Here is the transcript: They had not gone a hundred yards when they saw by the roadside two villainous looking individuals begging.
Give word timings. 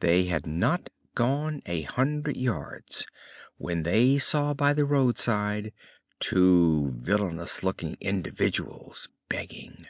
They 0.00 0.24
had 0.24 0.44
not 0.46 0.90
gone 1.14 1.62
a 1.64 1.80
hundred 1.80 2.36
yards 2.36 3.06
when 3.56 3.82
they 3.82 4.18
saw 4.18 4.52
by 4.52 4.74
the 4.74 4.84
roadside 4.84 5.72
two 6.20 6.90
villainous 6.98 7.62
looking 7.62 7.96
individuals 7.98 9.08
begging. 9.30 9.86